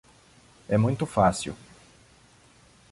[0.67, 1.55] É muito fácil.